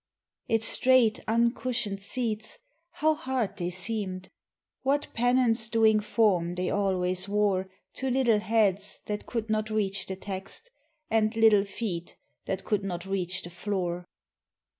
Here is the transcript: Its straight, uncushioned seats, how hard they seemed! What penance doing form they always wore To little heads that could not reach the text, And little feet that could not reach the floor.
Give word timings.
Its 0.47 0.65
straight, 0.65 1.19
uncushioned 1.27 2.01
seats, 2.01 2.57
how 2.93 3.13
hard 3.13 3.55
they 3.57 3.69
seemed! 3.69 4.29
What 4.81 5.09
penance 5.13 5.69
doing 5.69 5.99
form 5.99 6.55
they 6.55 6.71
always 6.71 7.29
wore 7.29 7.69
To 7.97 8.09
little 8.09 8.39
heads 8.39 9.01
that 9.05 9.27
could 9.27 9.47
not 9.51 9.69
reach 9.69 10.07
the 10.07 10.15
text, 10.15 10.71
And 11.11 11.35
little 11.35 11.65
feet 11.65 12.17
that 12.45 12.63
could 12.65 12.83
not 12.83 13.05
reach 13.05 13.43
the 13.43 13.51
floor. 13.51 14.07